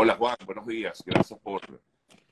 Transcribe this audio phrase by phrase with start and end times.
[0.00, 1.02] Hola Juan, buenos días.
[1.04, 1.60] Gracias por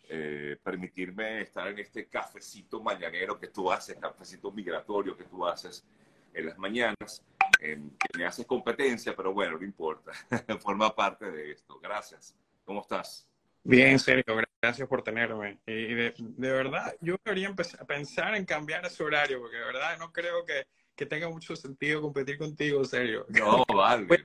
[0.08, 5.84] eh, permitirme estar en este cafecito mañanero que tú haces, cafecito migratorio que tú haces
[6.32, 7.24] en las mañanas,
[7.58, 7.76] que
[8.16, 10.12] me haces competencia, pero bueno, no importa,
[10.60, 11.80] forma parte de esto.
[11.80, 12.36] Gracias.
[12.64, 13.28] ¿Cómo estás?
[13.64, 15.58] Bien, Sergio, gracias por tenerme.
[15.66, 19.98] Y de, verdad, yo debería empezar a pensar en cambiar ese horario, porque de verdad
[19.98, 23.26] no creo que, que tenga mucho sentido competir contigo, serio.
[23.28, 24.06] No, vale.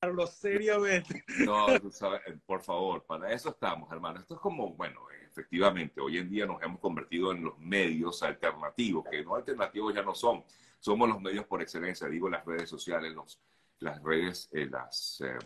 [0.00, 1.24] considerarlo seriamente.
[1.44, 4.20] No, tú sabes, por favor, para eso estamos, hermano.
[4.20, 5.00] Esto es como, bueno,
[5.30, 10.02] efectivamente, hoy en día nos hemos convertido en los medios alternativos, que no alternativos ya
[10.02, 10.44] no son,
[10.78, 13.40] somos los medios por excelencia, digo las redes sociales, los,
[13.80, 15.38] las redes, eh, las, eh,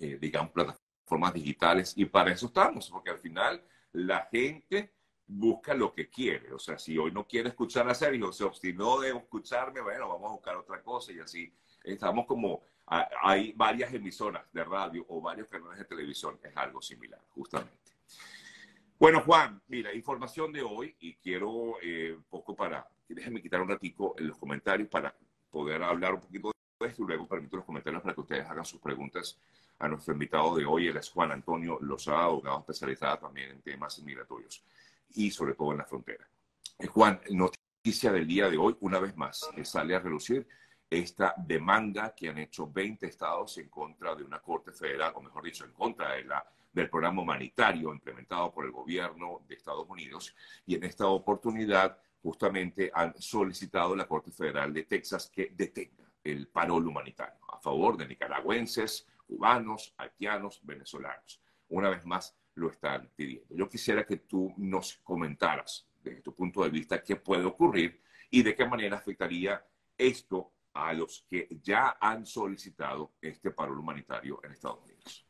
[0.00, 4.92] eh, digamos, plataformas formas digitales y para eso estamos, porque al final la gente
[5.24, 6.52] busca lo que quiere.
[6.52, 10.30] O sea, si hoy no quiere escuchar a Sergio, se obstinó de escucharme, bueno, vamos
[10.30, 15.48] a buscar otra cosa y así estamos como, hay varias emisoras de radio o varios
[15.48, 17.92] canales de televisión, es algo similar, justamente.
[18.98, 23.68] Bueno, Juan, mira, información de hoy y quiero eh, un poco para, déjenme quitar un
[23.68, 25.14] ratico en los comentarios para
[25.50, 28.64] poder hablar un poquito de esto y luego permito los comentarios para que ustedes hagan
[28.64, 29.38] sus preguntas
[29.78, 33.98] a nuestro invitado de hoy, él es Juan Antonio Lozada, abogado especializado también en temas
[34.02, 34.64] migratorios
[35.14, 36.26] y sobre todo en la frontera.
[36.78, 40.46] Eh, Juan, noticia del día de hoy, una vez más, sale a relucir
[40.88, 45.42] esta demanda que han hecho 20 estados en contra de una corte federal, o mejor
[45.42, 50.34] dicho, en contra de la, del programa humanitario implementado por el gobierno de Estados Unidos.
[50.64, 56.48] Y en esta oportunidad, justamente han solicitado la Corte Federal de Texas que detenga el
[56.48, 61.40] parol humanitario a favor de nicaragüenses, cubanos, haitianos, venezolanos.
[61.68, 63.54] Una vez más lo están pidiendo.
[63.54, 68.00] Yo quisiera que tú nos comentaras desde tu punto de vista qué puede ocurrir
[68.30, 69.64] y de qué manera afectaría
[69.96, 75.26] esto a los que ya han solicitado este paro humanitario en Estados Unidos.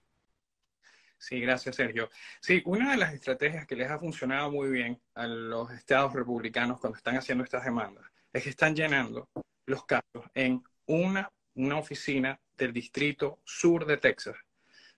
[1.19, 2.11] Sí, gracias, Sergio.
[2.41, 6.78] Sí, una de las estrategias que les ha funcionado muy bien a los estados republicanos
[6.78, 9.29] cuando están haciendo estas demandas es que están llenando
[9.64, 14.36] los casos en una, una oficina del distrito sur de Texas,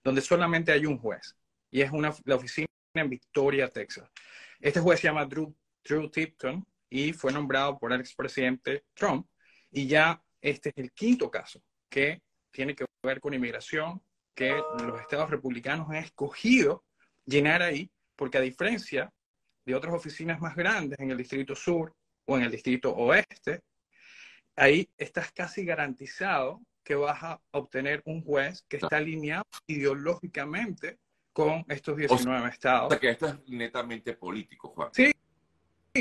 [0.03, 1.35] donde solamente hay un juez,
[1.71, 4.09] y es una, la oficina en Victoria, Texas.
[4.59, 9.27] Este juez se llama Drew, Drew Tipton y fue nombrado por el expresidente Trump,
[9.71, 14.01] y ya este es el quinto caso que tiene que ver con inmigración,
[14.33, 16.83] que los estados republicanos han escogido
[17.25, 19.11] llenar ahí, porque a diferencia
[19.65, 21.93] de otras oficinas más grandes en el distrito sur
[22.25, 23.61] o en el distrito oeste,
[24.55, 30.97] ahí estás casi garantizado que vas a obtener un juez que está alineado ideológicamente
[31.33, 32.87] con estos 19 estados.
[32.87, 34.89] O sea que esto es netamente político, Juan.
[34.93, 35.11] Sí,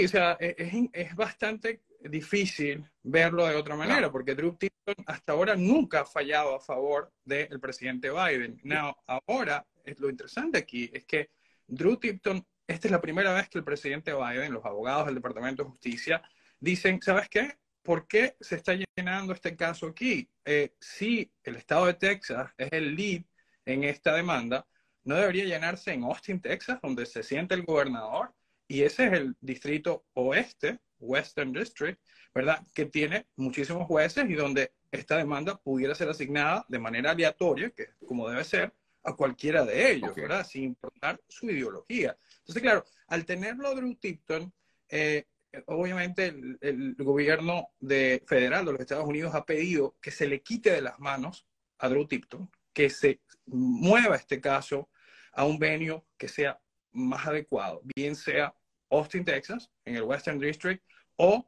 [0.05, 5.33] o sea, e-, es, es, bastante difícil verlo de otra manera, porque Drew Tipton hasta
[5.33, 8.61] ahora nunca ha fallado a favor del presidente Biden.
[8.65, 9.67] Now, ahora,
[9.99, 11.31] lo interesante aquí es que
[11.67, 15.65] Drew Tipton, esta es la primera vez que el presidente Biden, los abogados del Departamento
[15.65, 16.23] de Justicia,
[16.61, 17.57] dicen, ¿sabes qué?
[17.89, 20.29] ¿por qué se está llenando este caso aquí?
[20.45, 23.23] Eh, si el estado de Texas es el lead
[23.65, 24.67] en esta demanda,
[25.05, 28.35] no debería llenarse en Austin, Texas, donde se siente el gobernador,
[28.67, 32.01] y ese es el distrito oeste, Western District,
[32.35, 32.65] ¿verdad?
[32.75, 37.89] Que tiene muchísimos jueces y donde esta demanda pudiera ser asignada de manera aleatoria, que
[38.07, 38.73] como debe ser,
[39.05, 40.47] a cualquiera de ellos, ¿verdad?
[40.47, 42.17] Sin importar su ideología.
[42.41, 44.53] Entonces, claro, al tenerlo Drew Tipton,
[44.89, 45.25] eh,
[45.67, 46.27] obviamente
[46.61, 50.83] el, gobierno de, federal de los Estados Unidos ha pedido que se le quite de
[50.83, 51.47] las manos
[51.79, 54.91] a Drew Tipton, que se mueva este caso
[55.33, 56.61] a un venio que sea
[56.93, 58.55] más adecuado, bien sea
[58.91, 60.83] Austin, Texas, en el Western District,
[61.17, 61.47] o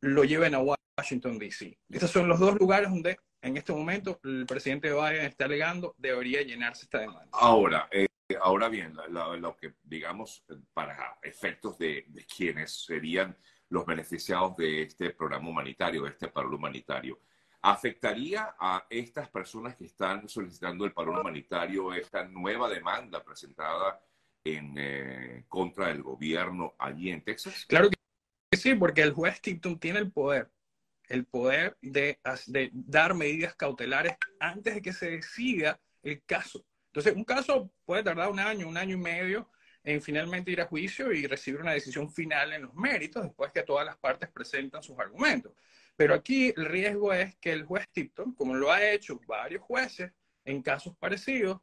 [0.00, 0.60] lo lleven a
[0.98, 1.78] Washington, D.C.
[1.90, 6.42] Estos son los dos lugares donde en este momento el presidente Biden está alegando debería
[6.42, 7.28] llenarse esta demanda.
[7.32, 8.06] Ahora, eh,
[8.40, 13.36] ahora bien, lo que digamos para efectos de, quienes serían
[13.68, 17.20] los beneficiados de este programa humanitario, de este paro humanitario,
[17.62, 24.00] ¿afectaría a estas personas que están solicitando el paro humanitario esta nueva demanda presentada
[24.54, 27.64] en eh, contra del gobierno allí en Texas?
[27.66, 30.50] Claro que sí, porque el juez Tipton tiene el poder,
[31.08, 32.18] el poder de,
[32.72, 36.64] dar medidas cautelares antes de que se decida el caso.
[36.88, 39.50] Entonces, un caso puede tardar un año, un año y medio
[39.84, 43.62] en finalmente ir a juicio y recibir una decisión final en los méritos después que
[43.62, 45.52] todas las partes presentan sus argumentos.
[45.96, 50.12] Pero aquí el riesgo es que el juez Tipton, como lo ha hecho varios jueces
[50.44, 51.60] en casos parecidos,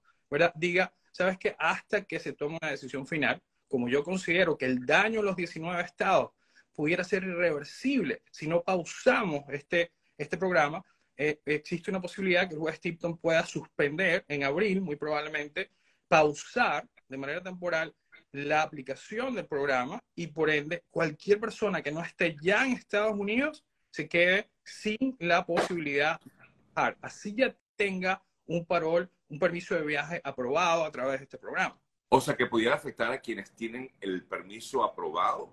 [0.55, 1.55] diga, ¿sabes qué?
[1.57, 5.35] Hasta que se tome una decisión final, como yo considero que el daño a los
[5.35, 6.31] 19 estados
[6.73, 10.83] pudiera ser irreversible si no pausamos este, este programa,
[11.15, 15.69] eh, existe una posibilidad que el juez Tipton pueda suspender en abril, muy probablemente,
[16.07, 17.95] pausar de manera temporal
[18.31, 23.15] la aplicación del programa y por ende cualquier persona que no esté ya en Estados
[23.17, 26.31] Unidos se quede sin la posibilidad de
[26.73, 26.97] viajar.
[27.01, 31.75] Así ya tenga un parol, un permiso de viaje aprobado a través de este programa.
[32.09, 35.51] O sea, que pudiera afectar a quienes tienen el permiso aprobado.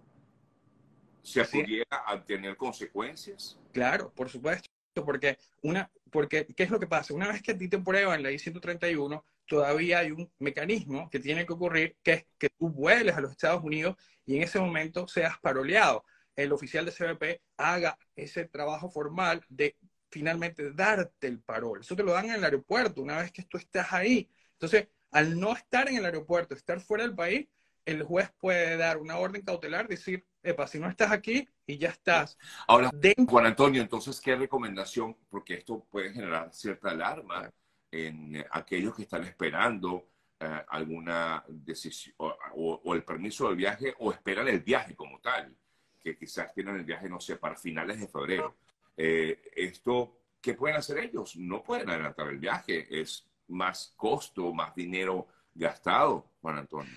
[1.23, 3.59] ¿Se pudiera tener consecuencias?
[3.73, 7.15] Claro, por supuesto, porque una, porque ¿qué es lo que pasa?
[7.15, 11.47] Una vez que a ti te prueban la I-131, todavía hay un mecanismo que tiene
[11.47, 13.97] que ocurrir, que es que tú vueles a los Estados Unidos
[14.27, 16.05] y en ese momento seas paroleado.
[16.37, 19.77] El oficial de CBP haga ese trabajo formal de
[20.11, 21.81] finalmente darte el parol.
[21.81, 24.29] Eso te lo dan en el aeropuerto una vez que tú estás ahí.
[24.53, 27.49] Entonces, al no estar en el aeropuerto, estar fuera del país,
[27.85, 31.89] el juez puede dar una orden cautelar, decir, epa, si no estás aquí y ya
[31.89, 32.39] estás.
[32.67, 32.91] Ahora,
[33.29, 35.17] Juan Antonio, entonces, ¿qué recomendación?
[35.29, 37.51] Porque esto puede generar cierta alarma
[37.91, 40.07] en aquellos que están esperando
[40.39, 45.55] eh, alguna decisión o, el permiso del viaje o esperan el viaje como tal,
[45.99, 48.57] que quizás tienen el viaje, no sé, para finales de febrero.
[49.03, 51.35] Eh, esto, ¿qué pueden hacer ellos?
[51.35, 56.93] No pueden adelantar el viaje, es más costo, más dinero gastado, Juan Antonio.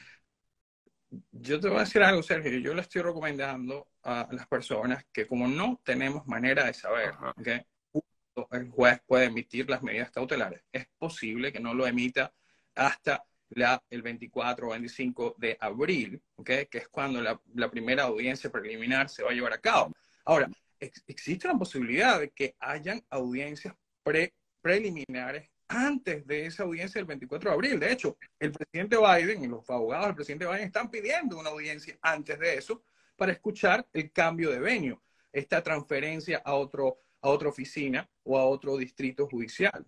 [1.31, 2.59] Yo te voy a decir algo, Sergio.
[2.59, 7.61] Yo le estoy recomendando a las personas que como no tenemos manera de saber, ¿okay?
[8.51, 10.61] el juez puede emitir las medidas cautelares.
[10.73, 12.33] Es posible que no lo emita
[12.75, 16.65] hasta la, el 24 o 25 de abril, ¿okay?
[16.65, 19.93] que es cuando la, la, primera audiencia preliminar se va a llevar a cabo.
[20.25, 20.49] Ahora,
[21.07, 27.49] existe la posibilidad de que hayan audiencias pre preliminares antes de esa audiencia del 24
[27.49, 27.79] de abril.
[27.79, 31.97] De hecho, el presidente Biden y los abogados del presidente Biden están pidiendo una audiencia
[32.01, 32.83] antes de eso
[33.17, 35.01] para escuchar el cambio de venio,
[35.31, 39.85] esta transferencia a otro a otra oficina o a otro distrito judicial.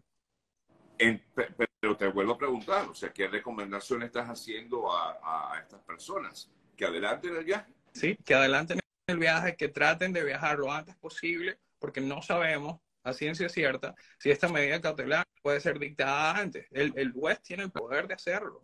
[0.97, 6.49] pero te vuelvo a preguntar, o sea, ¿qué recomendación estás haciendo a, estas personas?
[6.75, 7.71] ¿Que adelanten el viaje?
[7.93, 12.79] Sí, que adelanten el viaje, que traten de viajar lo antes posible, porque no sabemos
[13.03, 16.67] a ciencia cierta si esta medida cautelar puede ser dictada antes.
[16.71, 18.63] El, el juez tiene el poder de hacerlo.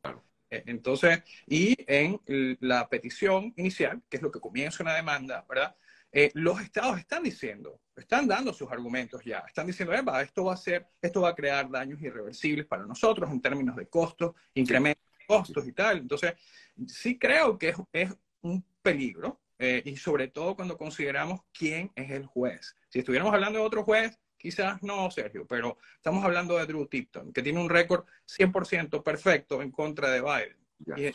[0.50, 2.20] Eh, entonces, y en
[2.60, 5.76] la petición inicial, que es lo que comienza una demanda, ¿verdad?
[6.12, 10.58] Eh, los estados están diciendo, están dando sus argumentos ya, están diciendo, esto va a
[10.58, 15.26] ser, esto va a crear daños irreversibles para nosotros en términos de costos, incremento de
[15.26, 16.00] costos y tal.
[16.00, 16.34] Entonces,
[16.88, 18.10] sí creo que es,
[18.42, 22.76] un peligro, eh, y sobre todo cuando consideramos quién es el juez.
[22.90, 27.32] Si estuviéramos hablando de otro juez, quizás no, Sergio, pero estamos hablando de Drew Tipton,
[27.32, 30.58] que tiene un récord 100% perfecto en contra de Biden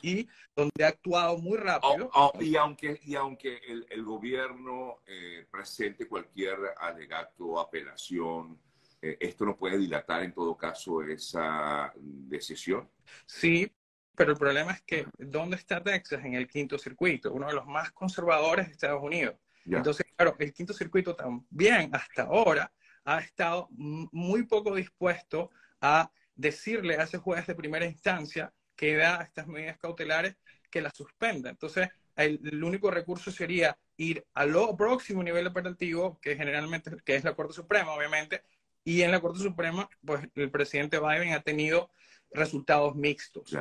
[0.02, 2.08] y, donde ha actuado muy rápido.
[2.40, 8.60] y aunque, y aunque el, gobierno eh, presente cualquier alegato, apelación,
[9.02, 12.88] eh, ¿esto no puede dilatar en todo caso esa decisión?
[13.26, 13.72] Sí,
[14.16, 17.32] pero el problema es que ¿dónde está Texas en el quinto circuito?
[17.32, 19.36] Uno de los más conservadores de Estados Unidos.
[19.64, 22.72] Entonces, claro, el quinto circuito también hasta ahora
[23.04, 29.22] ha estado muy poco dispuesto a decirle a ese juez de primera instancia que da
[29.22, 30.36] estas medidas cautelares
[30.70, 31.50] que las suspenda.
[31.50, 37.34] Entonces, el, único recurso sería ir al próximo nivel operativo, que generalmente que es la
[37.34, 38.42] Corte Suprema, obviamente,
[38.84, 41.90] y en la Corte Suprema, pues el presidente Biden ha tenido
[42.30, 43.56] resultados mixtos.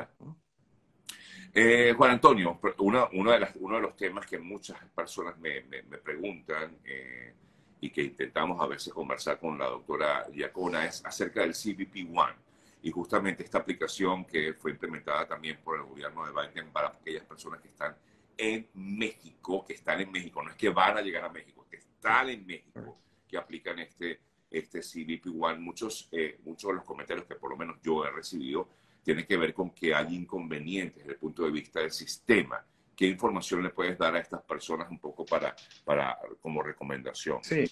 [1.58, 5.62] Eh, Juan Antonio, uno, de los temas que muchas personas me,
[6.04, 7.32] preguntan eh,
[7.80, 12.34] y que intentamos a veces conversar con la doctora Diacona es acerca del CBP One
[12.82, 17.24] y justamente esta aplicación que fue implementada también por el gobierno de Biden para aquellas
[17.24, 17.96] personas que están
[18.36, 21.78] en México, que están en México, no es que van a llegar a México, que
[21.78, 24.20] están en México, que aplican este,
[24.50, 25.60] este CBP One.
[25.60, 28.68] Muchos, eh, muchos de los comentarios que por lo menos yo he recibido
[29.06, 32.66] tienen que ver con que hay inconvenientes desde el punto de vista del sistema.
[32.96, 37.38] ¿Qué información le puedes dar a estas personas un poco para, para como recomendación?
[37.44, 37.70] Sí,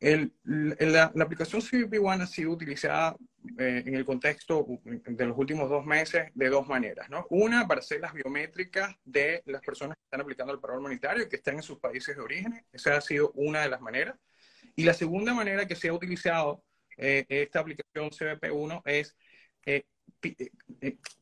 [0.00, 3.14] el, la, la, aplicación CBP One ha sido utilizada
[3.56, 7.24] eh, en el contexto de los últimos dos meses de dos maneras, ¿no?
[7.30, 11.28] Una, para hacer las biométricas de las personas que están aplicando el paro humanitario y
[11.28, 12.66] que están en sus países de origen.
[12.72, 14.16] Esa ha sido una de las maneras.
[14.74, 16.64] Y la segunda manera que se ha utilizado
[16.96, 19.16] eh, esta aplicación CBP1 es
[19.66, 19.84] eh,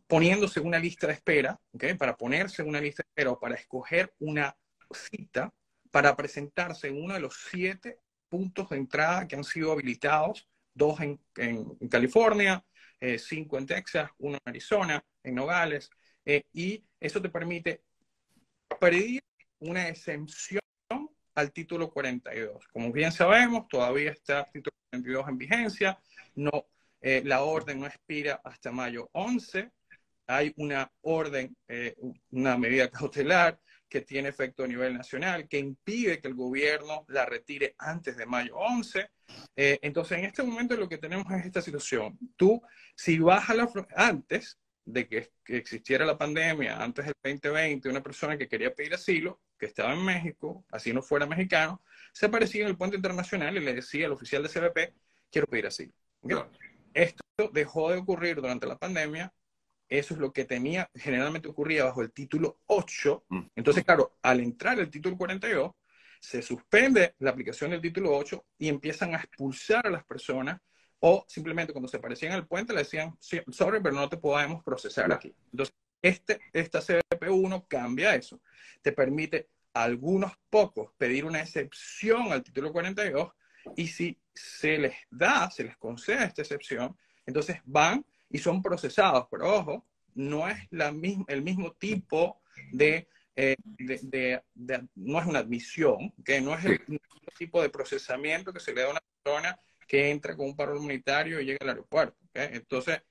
[0.07, 1.95] poniéndose una lista de espera, ¿okay?
[1.95, 4.57] Para ponerse una lista de espera o para escoger una
[4.93, 5.53] cita
[5.91, 11.01] para presentarse en uno de los siete puntos de entrada que han sido habilitados, dos
[11.01, 11.21] en,
[11.89, 12.65] California,
[13.01, 15.91] eh, cinco en Texas, uno en Arizona, en Nogales,
[16.25, 17.83] eh, y eso te permite
[18.79, 19.23] pedir
[19.59, 20.61] una exención
[21.35, 22.69] al título 42.
[22.69, 25.99] Como bien sabemos, todavía está el título 42 en vigencia,
[26.37, 26.67] no,
[27.01, 29.71] eh, la orden no expira hasta mayo 11,
[30.27, 31.97] hay una orden, eh,
[32.31, 37.27] una medida cautelar que tiene efecto a nivel nacional, que impide que el gobierno la
[37.27, 39.11] retire antes de mayo 11.
[39.57, 42.17] Eh, entonces, en este momento lo que tenemos es esta situación.
[42.37, 42.63] Tú,
[42.95, 48.39] si vas a la antes de que, existiera la pandemia, antes del 2020, una persona
[48.39, 52.69] que quería pedir asilo, que estaba en México, así no fuera mexicano, se aparecía en
[52.69, 54.95] el puente internacional y le decía al oficial de CBP,
[55.31, 55.93] quiero pedir asilo.
[56.95, 59.33] Esto dejó de ocurrir durante la pandemia
[59.91, 63.25] eso es lo que tenía, generalmente ocurría bajo el título 8.
[63.29, 63.41] Mm.
[63.57, 65.73] Entonces, claro, al entrar el título 42,
[66.21, 70.61] se suspende la aplicación del título 8 y empiezan a expulsar a las personas
[71.01, 75.13] o simplemente cuando se aparecían al puente le decían, sorry, pero no te podemos procesar
[75.13, 75.35] aquí.
[75.51, 78.41] Entonces, este, esta CBP1 cambia eso.
[78.83, 83.33] Te permite a algunos pocos pedir una excepción al título 42
[83.77, 89.27] y si se les da, se les concede esta excepción, entonces van y son procesados,
[89.31, 90.89] pero ojo, no es la
[91.29, 93.57] el mismo tipo de, eh,
[94.95, 96.99] no es una admisión, que no es el mismo
[97.39, 100.79] tipo de procesamiento que se le da a una persona que entra con un paro
[100.79, 102.17] humanitario y llega al aeropuerto.
[102.35, 103.03] Entonces,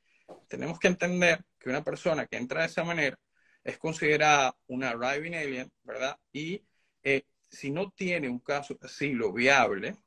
[0.47, 3.19] tenemos que entender que una persona que entra de esa manera
[3.63, 6.17] es considerada una arriving alien, ¿verdad?
[6.31, 6.63] Y
[7.03, 9.97] eh, si no tiene un caso de asilo viable,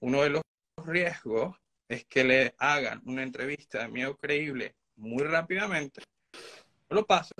[0.00, 0.42] uno de los
[0.84, 1.56] riesgos
[1.88, 6.02] es que le hagan una entrevista de miedo creíble muy rápidamente,
[6.88, 7.34] no lo pasa,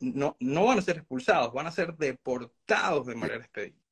[0.00, 3.83] no, no van a ser expulsados, van a ser deportados de manera expedita.